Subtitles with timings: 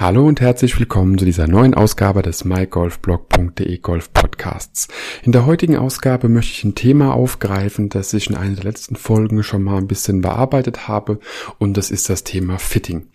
[0.00, 4.86] Hallo und herzlich willkommen zu dieser neuen Ausgabe des mygolfblog.de Golf Podcasts.
[5.24, 8.94] In der heutigen Ausgabe möchte ich ein Thema aufgreifen, das ich in einer der letzten
[8.94, 11.18] Folgen schon mal ein bisschen bearbeitet habe
[11.58, 13.08] und das ist das Thema Fitting.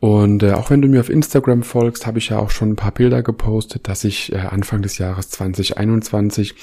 [0.00, 2.76] Und äh, auch wenn du mir auf Instagram folgst, habe ich ja auch schon ein
[2.76, 6.56] paar Bilder gepostet, dass ich äh, Anfang des Jahres 2021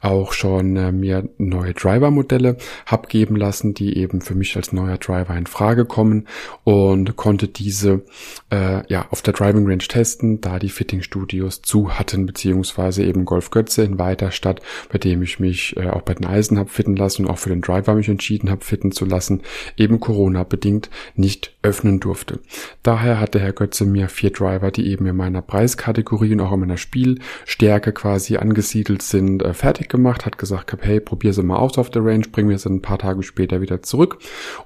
[0.00, 4.96] auch schon äh, mir neue Driver-Modelle habe geben lassen, die eben für mich als neuer
[4.96, 6.26] Driver in Frage kommen
[6.64, 8.06] und konnte diese
[8.50, 13.24] äh, ja auf der Driving Range testen, da die Fitting Studios zu hatten, beziehungsweise eben
[13.24, 16.94] Golf Götze in Weiterstadt, bei dem ich mich äh, auch bei den Eisen habe fitten
[16.94, 19.42] lassen und auch für den Driver mich entschieden habe, fitten zu lassen,
[19.76, 22.38] eben Corona bedingt nicht öffnen durfte.
[22.84, 26.52] Daher hat der Herr Götze mir vier Driver, die eben in meiner Preiskategorie und auch
[26.52, 31.56] in meiner Spielstärke quasi angesiedelt sind, äh, fertig gemacht, hat gesagt, hey, probier sie mal
[31.56, 34.18] aus auf der Range, bring mir sie ein paar Tage später wieder zurück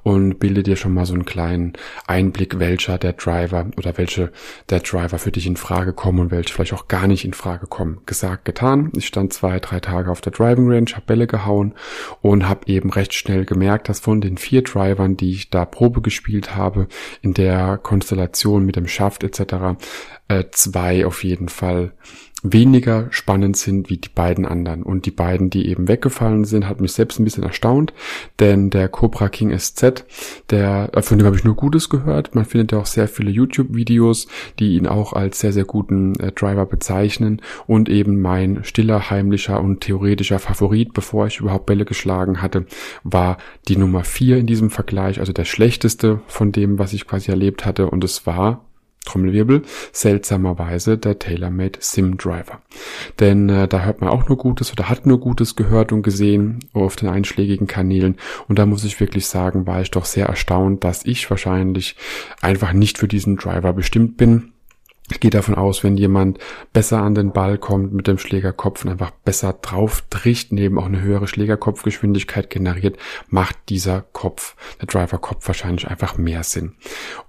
[0.02, 1.72] und bilde dir schon mal so einen kleinen
[2.06, 4.30] Einblick, welcher der Driver oder welche
[4.70, 7.66] der Driver für dich in Frage kommen und welche vielleicht auch gar nicht in Frage
[7.66, 8.00] kommen.
[8.06, 8.90] Gesagt, getan.
[8.96, 11.74] Ich stand zwei, drei Tage auf der Driving Range, habe Bälle gehauen
[12.20, 16.00] und habe eben recht schnell gemerkt, dass von den vier Drivern, die ich da Probe
[16.00, 16.88] gespielt habe,
[17.20, 19.78] in der Konstellation mit dem Schaft etc.,
[20.28, 21.92] äh, zwei auf jeden Fall
[22.42, 24.82] weniger spannend sind wie die beiden anderen.
[24.82, 27.92] Und die beiden, die eben weggefallen sind, hat mich selbst ein bisschen erstaunt,
[28.40, 30.04] denn der Cobra King SZ,
[30.50, 32.34] der, äh, von dem habe ich nur Gutes gehört.
[32.34, 34.26] Man findet ja auch sehr viele YouTube-Videos,
[34.58, 39.60] die ihn auch als sehr, sehr guten äh, Driver bezeichnen und eben mein stiller, heimlicher
[39.60, 42.66] und theoretischer Favorit, bevor ich überhaupt Bälle geschlagen hatte,
[43.04, 47.30] war die Nummer vier in diesem Vergleich, also der schlechteste von dem, was ich quasi
[47.30, 48.64] erlebt hatte und es war
[49.04, 52.62] Trommelwirbel, seltsamerweise der TaylorMade Sim Driver.
[53.20, 56.60] Denn äh, da hört man auch nur Gutes oder hat nur Gutes gehört und gesehen
[56.72, 58.16] auf den einschlägigen Kanälen.
[58.48, 61.96] Und da muss ich wirklich sagen, war ich doch sehr erstaunt, dass ich wahrscheinlich
[62.40, 64.51] einfach nicht für diesen Driver bestimmt bin
[65.12, 66.38] ich gehe davon aus, wenn jemand
[66.72, 70.86] besser an den Ball kommt mit dem Schlägerkopf und einfach besser drauf tricht, neben auch
[70.86, 72.96] eine höhere Schlägerkopfgeschwindigkeit generiert,
[73.28, 76.72] macht dieser Kopf, der Driver-Kopf wahrscheinlich einfach mehr Sinn.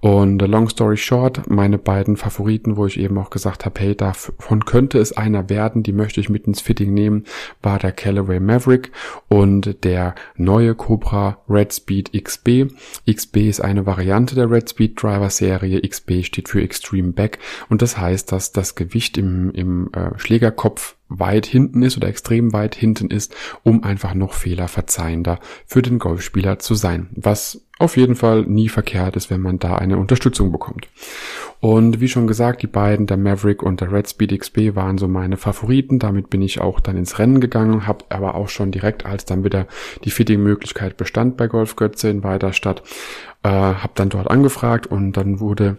[0.00, 3.94] Und uh, long story short, meine beiden Favoriten, wo ich eben auch gesagt habe, hey,
[3.94, 7.24] davon könnte es einer werden, die möchte ich mit ins Fitting nehmen,
[7.62, 8.92] war der Callaway Maverick
[9.28, 12.72] und der neue Cobra Red Speed XB.
[13.10, 17.38] XB ist eine Variante der Red Speed Driver Serie, XB steht für Extreme Back
[17.82, 22.74] das heißt, dass das Gewicht im, im äh, Schlägerkopf weit hinten ist oder extrem weit
[22.74, 27.08] hinten ist, um einfach noch fehlerverzeihender für den Golfspieler zu sein.
[27.14, 30.88] Was auf jeden Fall nie verkehrt ist, wenn man da eine Unterstützung bekommt.
[31.60, 35.08] Und wie schon gesagt, die beiden, der Maverick und der Red Speed XB, waren so
[35.08, 35.98] meine Favoriten.
[35.98, 39.44] Damit bin ich auch dann ins Rennen gegangen, habe aber auch schon direkt, als dann
[39.44, 39.66] wieder
[40.04, 42.82] die Fitting-Möglichkeit bestand bei Golf Götze in Weiterstadt,
[43.42, 45.78] äh, habe dann dort angefragt und dann wurde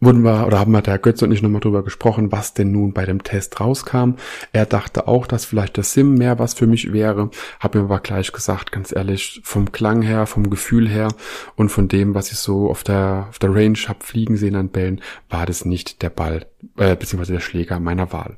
[0.00, 2.92] wurden wir oder haben wir der Götze und ich nochmal drüber gesprochen, was denn nun
[2.92, 4.14] bei dem Test rauskam.
[4.52, 7.30] Er dachte auch, dass vielleicht das Sim mehr was für mich wäre.
[7.60, 11.08] Hab mir aber gleich gesagt, ganz ehrlich, vom Klang her, vom Gefühl her
[11.56, 14.68] und von dem, was ich so auf der auf der Range hab fliegen sehen an
[14.68, 18.36] Bällen, war das nicht der Ball äh, beziehungsweise der Schläger meiner Wahl.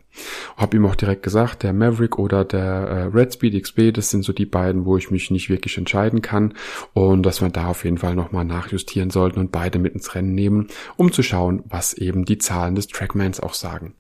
[0.57, 4.23] Hab ihm auch direkt gesagt, der Maverick oder der äh, Red Speed XB, das sind
[4.23, 6.55] so die beiden, wo ich mich nicht wirklich entscheiden kann
[6.95, 10.35] und dass wir da auf jeden Fall nochmal nachjustieren sollten und beide mit ins Rennen
[10.35, 13.95] nehmen, um zu schauen, was eben die Zahlen des Trackmans auch sagen.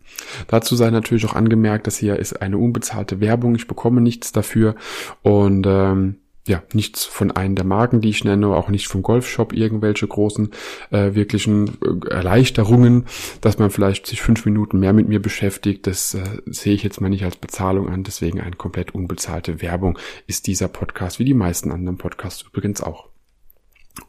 [0.49, 4.77] Dazu sei natürlich auch angemerkt, dass hier ist eine unbezahlte Werbung, ich bekomme nichts dafür
[5.23, 6.17] und ähm,
[6.47, 10.51] ja, nichts von einem der Marken, die ich nenne, auch nicht vom Golfshop irgendwelche großen
[10.91, 13.07] äh, wirklichen äh, Erleichterungen,
[13.41, 17.01] dass man vielleicht sich fünf Minuten mehr mit mir beschäftigt, das äh, sehe ich jetzt
[17.01, 19.99] mal nicht als Bezahlung an, deswegen eine komplett unbezahlte Werbung.
[20.27, 23.16] Ist dieser Podcast, wie die meisten anderen Podcasts übrigens auch.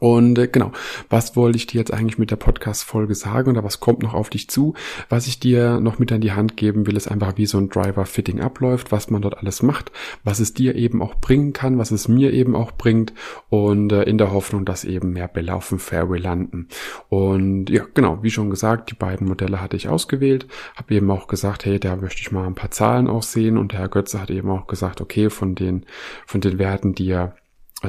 [0.00, 0.72] Und äh, genau,
[1.08, 3.50] was wollte ich dir jetzt eigentlich mit der Podcast-Folge sagen?
[3.50, 4.74] Oder was kommt noch auf dich zu?
[5.08, 7.68] Was ich dir noch mit an die Hand geben will, ist einfach, wie so ein
[7.68, 9.90] Driver-Fitting abläuft, was man dort alles macht,
[10.24, 13.12] was es dir eben auch bringen kann, was es mir eben auch bringt.
[13.48, 16.68] Und äh, in der Hoffnung, dass eben mehr Bälle auf dem Fairway landen.
[17.08, 20.46] Und ja, genau, wie schon gesagt, die beiden Modelle hatte ich ausgewählt,
[20.76, 23.56] habe eben auch gesagt, hey, da möchte ich mal ein paar Zahlen auch sehen.
[23.56, 25.86] Und der Herr Götze hat eben auch gesagt, okay, von den,
[26.26, 27.36] von den Werten, die er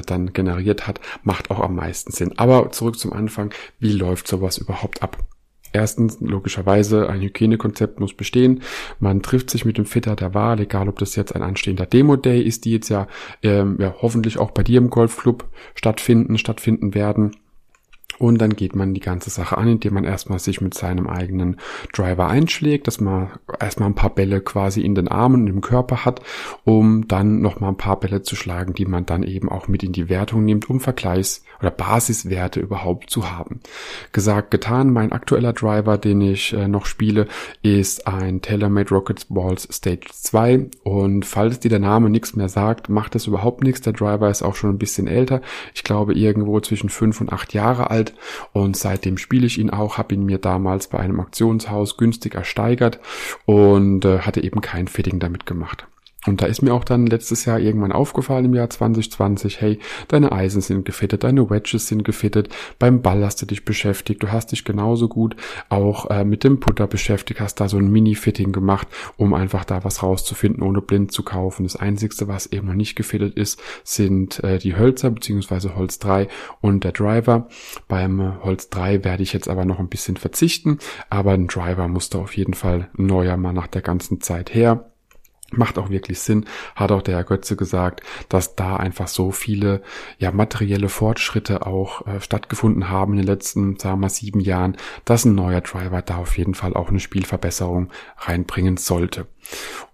[0.05, 2.33] dann generiert hat, macht auch am meisten Sinn.
[2.37, 5.17] Aber zurück zum Anfang, wie läuft sowas überhaupt ab?
[5.71, 8.63] Erstens, logischerweise, ein Hygienekonzept muss bestehen.
[8.99, 12.41] Man trifft sich mit dem Fitter der Wahl, egal ob das jetzt ein anstehender Demo-Day
[12.41, 13.07] ist, die jetzt ja,
[13.43, 17.35] ähm, ja hoffentlich auch bei dir im Golfclub stattfinden, stattfinden werden
[18.19, 21.57] Und dann geht man die ganze Sache an, indem man erstmal sich mit seinem eigenen
[21.93, 26.05] Driver einschlägt, dass man erstmal ein paar Bälle quasi in den Armen und im Körper
[26.05, 26.21] hat,
[26.65, 29.93] um dann nochmal ein paar Bälle zu schlagen, die man dann eben auch mit in
[29.93, 33.61] die Wertung nimmt, um Vergleichs- oder Basiswerte überhaupt zu haben.
[34.11, 37.27] Gesagt, getan, mein aktueller Driver, den ich äh, noch spiele,
[37.61, 42.89] ist ein TaylorMade Rockets Balls Stage 2 und falls dir der Name nichts mehr sagt,
[42.89, 43.81] macht es überhaupt nichts.
[43.81, 45.41] Der Driver ist auch schon ein bisschen älter.
[45.73, 48.08] Ich glaube irgendwo zwischen fünf und acht Jahre alt
[48.53, 52.99] und seitdem spiele ich ihn auch, habe ihn mir damals bei einem Auktionshaus günstig ersteigert
[53.45, 55.87] und äh, hatte eben kein Fitting damit gemacht.
[56.25, 59.79] Und da ist mir auch dann letztes Jahr irgendwann aufgefallen im Jahr 2020, hey,
[60.09, 64.29] deine Eisen sind gefittet, deine Wedges sind gefittet, beim Ball hast du dich beschäftigt, du
[64.29, 65.37] hast dich genauso gut
[65.69, 69.85] auch äh, mit dem Putter beschäftigt, hast da so ein Mini-Fitting gemacht, um einfach da
[69.85, 71.63] was rauszufinden, ohne blind zu kaufen.
[71.63, 76.27] Das Einzigste, was eben noch nicht gefittet ist, sind äh, die Hölzer beziehungsweise Holz 3
[76.59, 77.47] und der Driver.
[77.87, 80.79] Beim äh, Holz 3 werde ich jetzt aber noch ein bisschen verzichten,
[81.09, 84.88] aber ein Driver muss da auf jeden Fall neuer mal nach der ganzen Zeit her.
[85.51, 89.81] Macht auch wirklich Sinn, hat auch der Herr Götze gesagt, dass da einfach so viele
[90.17, 94.77] ja materielle Fortschritte auch äh, stattgefunden haben in den letzten, sagen wir mal, sieben Jahren,
[95.05, 99.27] dass ein neuer Driver da auf jeden Fall auch eine Spielverbesserung reinbringen sollte.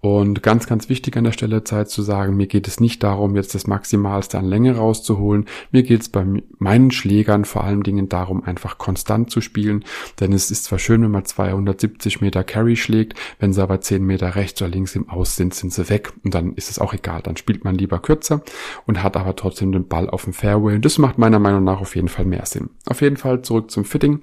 [0.00, 3.34] Und ganz, ganz wichtig an der Stelle Zeit zu sagen, mir geht es nicht darum,
[3.34, 5.46] jetzt das Maximalste an Länge rauszuholen.
[5.72, 6.24] Mir geht es bei
[6.58, 9.84] meinen Schlägern vor allen Dingen darum, einfach konstant zu spielen.
[10.20, 14.04] Denn es ist zwar schön, wenn man 270 Meter Carry schlägt, wenn sie aber 10
[14.04, 16.12] Meter rechts oder links im Aus sind, sind sie weg.
[16.24, 17.22] Und dann ist es auch egal.
[17.22, 18.42] Dann spielt man lieber kürzer
[18.86, 20.76] und hat aber trotzdem den Ball auf dem Fairway.
[20.76, 22.70] Und das macht meiner Meinung nach auf jeden Fall mehr Sinn.
[22.86, 24.22] Auf jeden Fall zurück zum Fitting.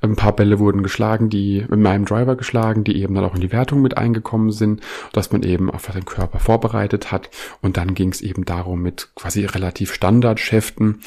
[0.00, 3.40] Ein paar Bälle wurden geschlagen, die mit meinem Driver geschlagen, die eben dann auch in
[3.40, 4.80] die Wertung mit eingekommen sind,
[5.12, 7.30] dass man eben auf den Körper vorbereitet hat.
[7.60, 11.00] Und dann ging es eben darum, mit quasi relativ Standardschäften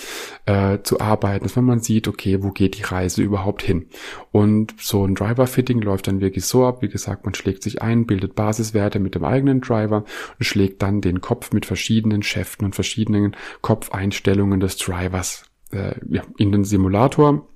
[0.46, 3.88] äh, zu arbeiten, dass man sieht, okay, wo geht die Reise überhaupt hin?
[4.32, 8.06] Und so ein Driver-Fitting läuft dann wirklich so ab, wie gesagt, man schlägt sich ein,
[8.06, 10.06] bildet Basiswerte mit dem eigenen Driver
[10.38, 16.24] und schlägt dann den Kopf mit verschiedenen Schäften und verschiedenen Kopfeinstellungen des Drivers äh, ja,
[16.38, 17.48] in den Simulator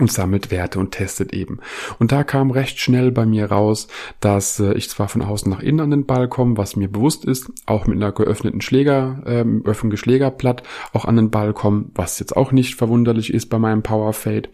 [0.00, 1.60] und sammelt Werte und testet eben.
[1.98, 3.88] Und da kam recht schnell bei mir raus,
[4.20, 7.24] dass äh, ich zwar von außen nach innen an den Ball komme, was mir bewusst
[7.24, 10.62] ist, auch mit einer geöffneten Schläger, ähm, öffentlichen Schlägerblatt
[10.92, 14.48] auch an den Ball komme, was jetzt auch nicht verwunderlich ist bei meinem Power Fade.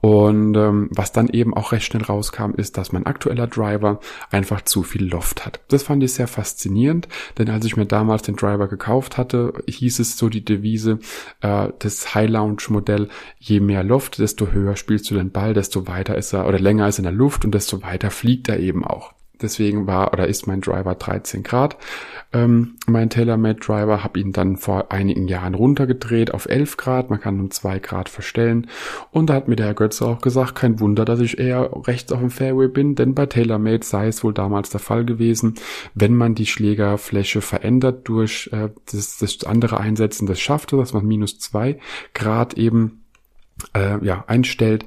[0.00, 4.00] Und ähm, was dann eben auch recht schnell rauskam, ist, dass mein aktueller Driver
[4.30, 5.60] einfach zu viel Loft hat.
[5.68, 7.08] Das fand ich sehr faszinierend,
[7.38, 10.98] denn als ich mir damals den Driver gekauft hatte, hieß es so die Devise,
[11.40, 13.08] äh, das High Lounge Modell,
[13.38, 16.86] je mehr Loft, desto höher spielst du den Ball, desto weiter ist er oder länger
[16.86, 19.14] ist er in der Luft und desto weiter fliegt er eben auch.
[19.42, 21.76] Deswegen war oder ist mein Driver 13 Grad.
[22.32, 27.10] Ähm, mein TaylorMade Driver habe ihn dann vor einigen Jahren runtergedreht auf 11 Grad.
[27.10, 28.68] Man kann um 2 Grad verstellen.
[29.10, 32.12] Und da hat mir der Herr Götze auch gesagt, kein Wunder, dass ich eher rechts
[32.12, 35.56] auf dem Fairway bin, denn bei TaylorMade sei es wohl damals der Fall gewesen,
[35.94, 41.04] wenn man die Schlägerfläche verändert durch äh, das, das andere Einsetzen des Schaftes, dass man
[41.04, 41.78] minus 2
[42.14, 43.02] Grad eben
[43.74, 44.84] äh, ja, einstellt,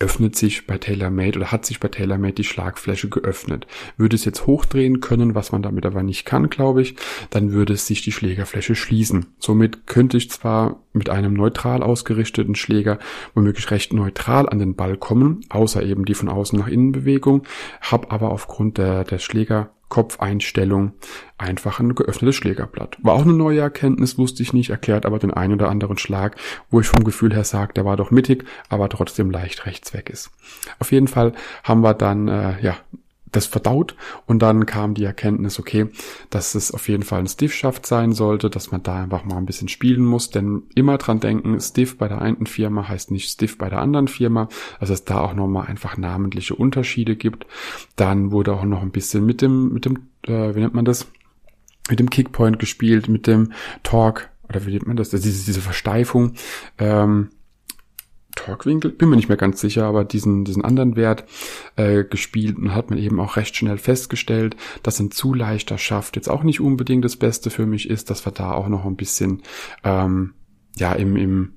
[0.00, 3.66] öffnet sich bei TaylorMade oder hat sich bei TaylorMade die Schlagfläche geöffnet.
[3.96, 6.96] Würde es jetzt hochdrehen können, was man damit aber nicht kann, glaube ich,
[7.30, 9.26] dann würde es sich die Schlägerfläche schließen.
[9.38, 12.98] Somit könnte ich zwar mit einem neutral ausgerichteten Schläger
[13.34, 17.42] womöglich recht neutral an den Ball kommen, außer eben die von außen nach innen Bewegung,
[17.80, 20.92] habe aber aufgrund der, der Schläger Kopfeinstellung
[21.38, 22.96] einfach ein geöffnetes Schlägerblatt.
[23.02, 26.36] War auch eine neue Erkenntnis, wusste ich nicht, erklärt aber den einen oder anderen Schlag,
[26.70, 30.10] wo ich vom Gefühl her sage, der war doch mittig, aber trotzdem leicht rechts weg
[30.10, 30.30] ist.
[30.78, 31.32] Auf jeden Fall
[31.62, 32.76] haben wir dann äh, ja
[33.36, 33.94] das verdaut
[34.26, 35.86] und dann kam die Erkenntnis, okay,
[36.30, 39.46] dass es auf jeden Fall ein Stiff-Schaft sein sollte, dass man da einfach mal ein
[39.46, 43.58] bisschen spielen muss, denn immer dran denken, Stiff bei der einen Firma heißt nicht Stiff
[43.58, 44.48] bei der anderen Firma,
[44.80, 47.46] also es da auch nochmal einfach namentliche Unterschiede gibt.
[47.96, 51.06] Dann wurde auch noch ein bisschen mit dem, mit dem, äh, wie nennt man das?
[51.90, 55.12] Mit dem Kickpoint gespielt, mit dem Talk, oder wie nennt man das?
[55.12, 56.34] Also diese, diese Versteifung.
[56.78, 57.30] Ähm,
[58.44, 61.24] Torquewinkel, bin mir nicht mehr ganz sicher, aber diesen, diesen anderen Wert
[61.76, 66.16] äh, gespielt und hat man eben auch recht schnell festgestellt, dass ein zu leichter Schaft
[66.16, 68.96] jetzt auch nicht unbedingt das Beste für mich ist, dass wir da auch noch ein
[68.96, 69.42] bisschen
[69.82, 70.34] ähm,
[70.76, 71.52] ja im, im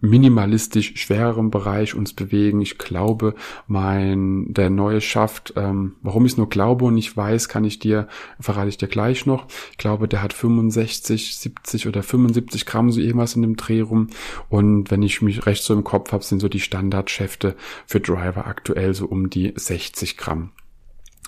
[0.00, 2.60] minimalistisch schwereren Bereich uns bewegen.
[2.60, 3.34] Ich glaube,
[3.66, 7.78] mein der neue Schaft, ähm, warum ich es nur glaube und nicht weiß, kann ich
[7.78, 9.46] dir, verrate ich dir gleich noch.
[9.72, 14.08] Ich glaube, der hat 65, 70 oder 75 Gramm, so irgendwas in dem Dreh rum.
[14.48, 18.46] Und wenn ich mich recht so im Kopf habe, sind so die Standardschäfte für Driver
[18.46, 20.50] aktuell so um die 60 Gramm.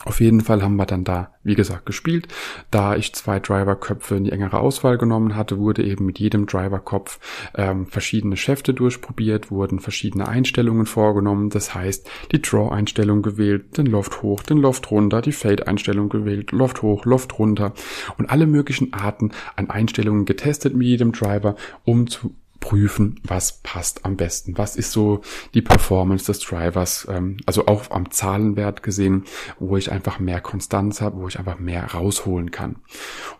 [0.04, 2.28] Auf jeden Fall haben wir dann da, wie gesagt, gespielt.
[2.70, 7.18] Da ich zwei Driverköpfe in die engere Auswahl genommen hatte, wurde eben mit jedem Driverkopf
[7.56, 11.50] ähm, verschiedene Schäfte durchprobiert, wurden verschiedene Einstellungen vorgenommen.
[11.50, 16.80] Das heißt, die Draw-Einstellung gewählt, den Loft hoch, den Loft runter, die Fade-Einstellung gewählt, Loft
[16.82, 17.72] hoch, Loft runter
[18.18, 24.04] und alle möglichen Arten an Einstellungen getestet mit jedem Driver, um zu prüfen, was passt
[24.04, 24.58] am besten.
[24.58, 25.20] Was ist so
[25.54, 29.24] die Performance des Drivers, ähm, also auch am Zahlenwert gesehen,
[29.58, 32.76] wo ich einfach mehr Konstanz habe, wo ich einfach mehr rausholen kann.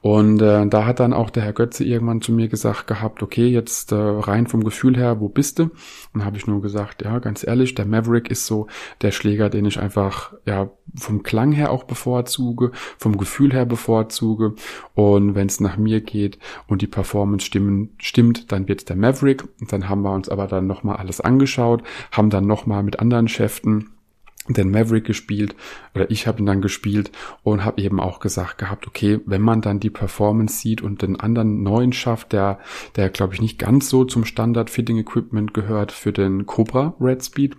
[0.00, 3.48] Und äh, da hat dann auch der Herr Götze irgendwann zu mir gesagt gehabt, okay,
[3.48, 5.70] jetzt äh, rein vom Gefühl her, wo bist du?
[6.14, 8.66] Und habe ich nur gesagt, ja, ganz ehrlich, der Maverick ist so
[9.02, 14.54] der Schläger, den ich einfach ja vom Klang her auch bevorzuge, vom Gefühl her bevorzuge.
[14.94, 19.07] Und wenn es nach mir geht und die Performance stimmen, stimmt, dann wird der Maverick
[19.08, 19.44] Maverick.
[19.68, 23.90] Dann haben wir uns aber dann nochmal alles angeschaut, haben dann nochmal mit anderen Schäften
[24.48, 25.54] den Maverick gespielt
[25.94, 27.12] oder ich habe ihn dann gespielt
[27.42, 31.20] und habe eben auch gesagt gehabt, okay, wenn man dann die Performance sieht und den
[31.20, 32.58] anderen neuen schafft, der
[32.96, 37.22] der glaube ich nicht ganz so zum Standard Fitting Equipment gehört für den Cobra Red
[37.22, 37.56] Speed,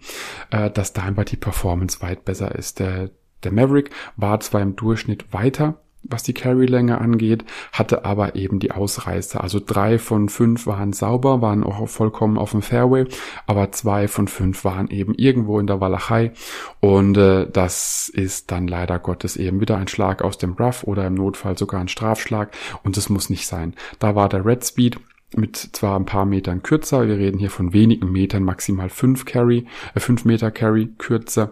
[0.50, 2.80] äh, dass da einfach die Performance weit besser ist.
[2.80, 3.12] Der
[3.44, 8.72] der Maverick war zwar im Durchschnitt weiter was die Carry-Länge angeht, hatte aber eben die
[8.72, 9.42] Ausreißer.
[9.42, 13.06] Also drei von fünf waren sauber, waren auch vollkommen auf dem Fairway,
[13.48, 16.32] aber zwei von fünf waren eben irgendwo in der Walachei
[16.80, 21.06] und äh, das ist dann leider Gottes eben wieder ein Schlag aus dem Rough oder
[21.06, 22.52] im Notfall sogar ein Strafschlag
[22.84, 23.74] und das muss nicht sein.
[24.00, 25.00] Da war der Red Speed
[25.36, 29.68] mit zwar ein paar Metern kürzer, wir reden hier von wenigen Metern, maximal fünf Carry,
[29.94, 31.52] äh, fünf Meter Carry kürzer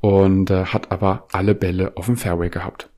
[0.00, 2.88] und äh, hat aber alle Bälle auf dem Fairway gehabt.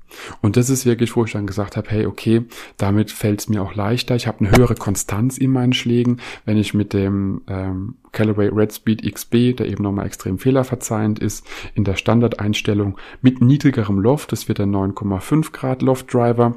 [0.40, 2.43] Und das ist wirklich, wo ich dann gesagt habe, hey, okay,
[2.76, 4.17] damit fällt es mir auch leichter.
[4.17, 8.73] Ich habe eine höhere Konstanz in meinen Schlägen, wenn ich mit dem ähm, Callaway Red
[8.73, 14.49] Speed XB, der eben nochmal extrem fehlerverzeihend ist, in der Standardeinstellung mit niedrigerem Loft, das
[14.49, 16.57] wird der 9,5 Grad Loft Driver,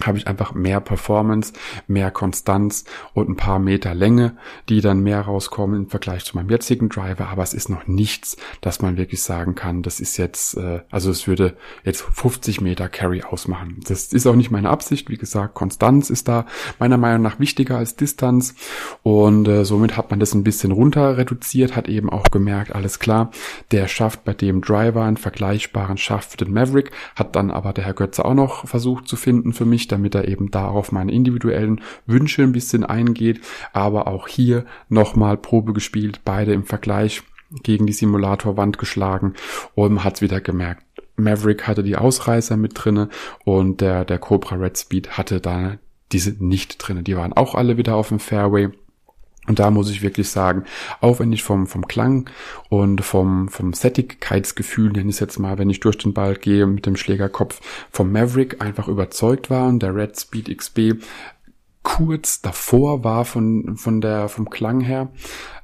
[0.00, 1.52] habe ich einfach mehr Performance,
[1.86, 2.84] mehr Konstanz
[3.14, 4.36] und ein paar Meter Länge,
[4.68, 7.28] die dann mehr rauskommen im Vergleich zu meinem jetzigen Driver.
[7.28, 11.10] Aber es ist noch nichts, dass man wirklich sagen kann, das ist jetzt, äh, also
[11.10, 13.80] es würde jetzt 50 Meter Carry ausmachen.
[13.86, 15.10] Das ist auch nicht meine Absicht.
[15.10, 16.46] Wie gesagt, Konstanz ist da
[16.78, 18.54] meiner Meinung nach wichtiger als Distanz.
[19.02, 22.98] Und äh, somit hat man das ein bisschen runter reduziert, hat eben auch gemerkt, alles
[22.98, 23.30] klar,
[23.70, 27.84] der schafft bei dem Driver einen vergleichbaren Schaft für den Maverick, hat dann aber der
[27.84, 31.12] Herr Götze auch noch versucht zu finden für mich damit er eben da auf meine
[31.12, 33.40] individuellen Wünsche ein bisschen eingeht.
[33.72, 37.22] Aber auch hier nochmal Probe gespielt, beide im Vergleich
[37.62, 39.34] gegen die Simulatorwand geschlagen
[39.74, 40.84] und man hat wieder gemerkt.
[41.16, 43.08] Maverick hatte die Ausreißer mit drinne
[43.44, 45.76] und der, der Cobra Red Speed hatte da
[46.12, 47.02] diese nicht drinne.
[47.02, 48.70] Die waren auch alle wieder auf dem Fairway.
[49.48, 50.64] Und da muss ich wirklich sagen,
[51.00, 52.30] auch wenn ich vom, vom Klang
[52.68, 56.66] und vom, vom Sättigkeitsgefühl, nenne ich es jetzt mal, wenn ich durch den Ball gehe
[56.66, 61.02] mit dem Schlägerkopf, vom Maverick einfach überzeugt war und der Red Speed XB
[61.82, 65.10] kurz davor war von, von der, vom Klang her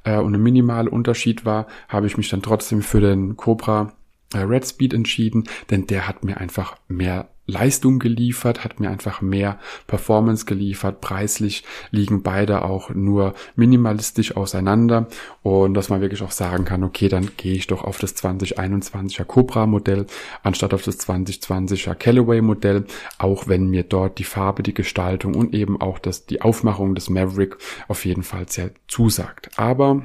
[0.03, 3.93] äh, und ein minimaler Unterschied war, habe ich mich dann trotzdem für den Cobra
[4.33, 9.21] äh, Red Speed entschieden, denn der hat mir einfach mehr Leistung geliefert, hat mir einfach
[9.21, 11.01] mehr Performance geliefert.
[11.01, 15.07] Preislich liegen beide auch nur minimalistisch auseinander
[15.43, 19.25] und dass man wirklich auch sagen kann, okay, dann gehe ich doch auf das 2021er
[19.25, 20.05] Cobra Modell
[20.43, 22.85] anstatt auf das 2020er Callaway Modell,
[23.17, 27.09] auch wenn mir dort die Farbe, die Gestaltung und eben auch das, die Aufmachung des
[27.09, 29.49] Maverick auf jeden Fall sehr zusagt.
[29.57, 30.03] Aber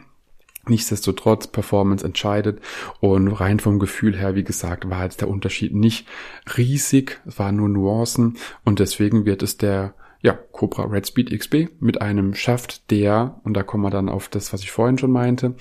[0.69, 2.61] Nichtsdestotrotz, Performance entscheidet
[3.01, 6.07] und rein vom Gefühl her, wie gesagt, war jetzt der Unterschied nicht
[6.57, 9.95] riesig, es waren nur Nuancen und deswegen wird es der
[10.25, 14.31] ja, Cobra Red Speed XB mit einem Schaft, der, und da kommen wir dann auf
[14.31, 15.55] das, was ich vorhin schon meinte,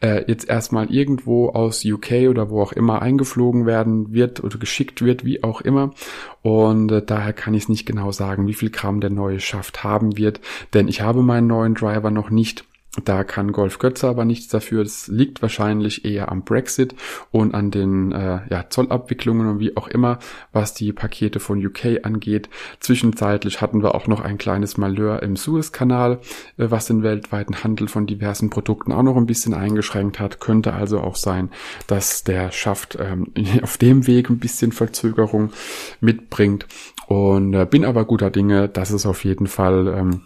[0.00, 5.02] äh, jetzt erstmal irgendwo aus UK oder wo auch immer eingeflogen werden wird oder geschickt
[5.02, 5.94] wird, wie auch immer.
[6.42, 9.84] Und äh, daher kann ich es nicht genau sagen, wie viel Gramm der neue Schaft
[9.84, 10.40] haben wird,
[10.74, 12.64] denn ich habe meinen neuen Driver noch nicht
[13.04, 14.82] da kann Golf Götze aber nichts dafür.
[14.82, 16.94] Das liegt wahrscheinlich eher am Brexit
[17.30, 20.18] und an den äh, ja, Zollabwicklungen und wie auch immer,
[20.52, 22.48] was die Pakete von UK angeht.
[22.80, 26.20] Zwischenzeitlich hatten wir auch noch ein kleines Malheur im Suezkanal,
[26.56, 30.40] äh, was den weltweiten Handel von diversen Produkten auch noch ein bisschen eingeschränkt hat.
[30.40, 31.50] Könnte also auch sein,
[31.86, 35.52] dass der Schaft ähm, auf dem Weg ein bisschen Verzögerung
[36.00, 36.66] mitbringt.
[37.06, 40.22] Und äh, bin aber guter Dinge, dass es auf jeden Fall ähm,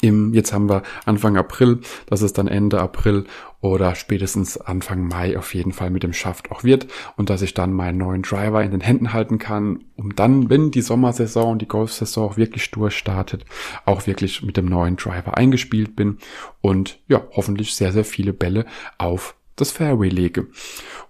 [0.00, 3.24] im, jetzt haben wir Anfang April, dass es dann Ende April
[3.60, 6.86] oder spätestens Anfang Mai auf jeden Fall mit dem Schaft auch wird
[7.16, 10.70] und dass ich dann meinen neuen Driver in den Händen halten kann, um dann, wenn
[10.70, 13.46] die Sommersaison und die Golfsaison auch wirklich durchstartet,
[13.86, 16.18] auch wirklich mit dem neuen Driver eingespielt bin
[16.60, 18.66] und ja, hoffentlich sehr, sehr viele Bälle
[18.98, 20.46] auf das Fairway lege.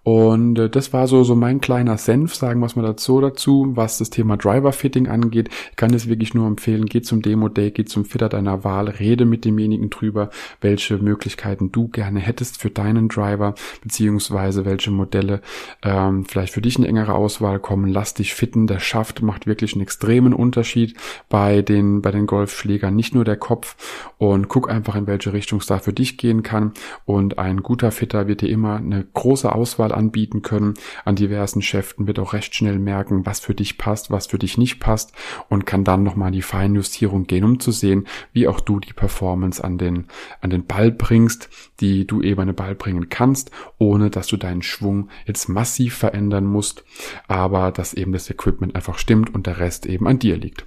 [0.05, 3.73] Und äh, das war so, so mein kleiner Senf, sagen wir es mal dazu, dazu,
[3.75, 5.49] was das Thema Driver-Fitting angeht.
[5.71, 9.25] Ich kann es wirklich nur empfehlen, geh zum Demo-Day, geh zum Fitter deiner Wahl, rede
[9.25, 10.29] mit demjenigen drüber,
[10.61, 15.41] welche Möglichkeiten du gerne hättest für deinen Driver, beziehungsweise welche Modelle
[15.83, 17.91] ähm, vielleicht für dich eine engere Auswahl kommen.
[17.91, 20.95] Lass dich fitten, der Schaft macht wirklich einen extremen Unterschied
[21.31, 23.77] bei den, bei den Golfschlägern, nicht nur der Kopf.
[24.19, 26.73] Und guck einfach, in welche Richtung es da für dich gehen kann.
[27.07, 30.75] Und ein guter Fitter wird dir immer eine große Auswahl anbieten können
[31.05, 34.59] an diversen Schäften, wird auch recht schnell merken, was für dich passt, was für dich
[34.59, 35.13] nicht passt
[35.49, 39.63] und kann dann nochmal die Feinjustierung gehen, um zu sehen, wie auch du die Performance
[39.63, 40.07] an den,
[40.41, 41.49] an den Ball bringst,
[41.81, 45.95] die du eben an den Ball bringen kannst, ohne dass du deinen Schwung jetzt massiv
[45.95, 46.85] verändern musst,
[47.29, 50.67] aber dass eben das Equipment einfach stimmt und der Rest eben an dir liegt.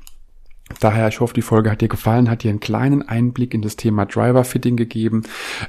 [0.79, 3.77] Daher, ich hoffe, die Folge hat dir gefallen, hat dir einen kleinen Einblick in das
[3.77, 5.23] Thema Driver Fitting gegeben.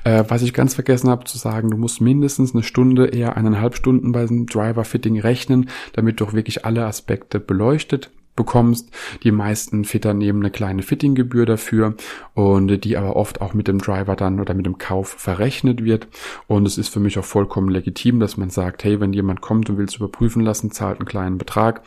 [0.04, 3.74] Äh, was ich ganz vergessen habe zu sagen, du musst mindestens eine Stunde, eher eineinhalb
[3.74, 8.90] Stunden bei diesem Driver Fitting rechnen, damit du auch wirklich alle Aspekte beleuchtet bekommst.
[9.24, 11.94] Die meisten Fitter nehmen eine kleine Fittinggebühr dafür
[12.32, 16.08] und die aber oft auch mit dem Driver dann oder mit dem Kauf verrechnet wird.
[16.46, 19.68] Und es ist für mich auch vollkommen legitim, dass man sagt, hey, wenn jemand kommt
[19.68, 21.82] und will es überprüfen lassen, zahlt einen kleinen Betrag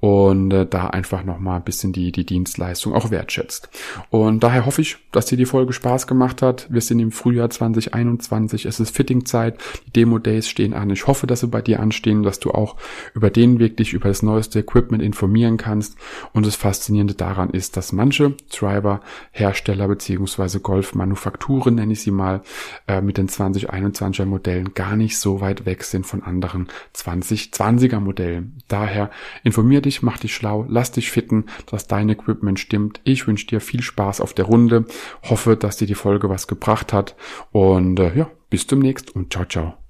[0.00, 3.68] und äh, da einfach nochmal ein bisschen die, die Dienstleistung auch wertschätzt.
[4.08, 6.66] Und daher hoffe ich, dass dir die Folge Spaß gemacht hat.
[6.70, 10.88] Wir sind im Frühjahr 2021, es ist Fittingzeit, die Demo-Days stehen an.
[10.88, 12.76] Ich hoffe, dass sie bei dir anstehen, dass du auch
[13.14, 16.30] über den Weg dich über das neueste Equipment informieren kannst kannst.
[16.32, 22.42] Und das Faszinierende daran ist, dass manche Driver-Hersteller beziehungsweise Golfmanufakturen, nenne ich sie mal,
[22.86, 28.58] äh, mit den 2021er Modellen gar nicht so weit weg sind von anderen 2020er Modellen.
[28.68, 29.10] Daher
[29.42, 33.00] informier dich, mach dich schlau, lass dich fitten, dass dein Equipment stimmt.
[33.04, 34.86] Ich wünsche dir viel Spaß auf der Runde,
[35.28, 37.16] hoffe, dass dir die Folge was gebracht hat
[37.52, 39.89] und äh, ja, bis demnächst und ciao, ciao.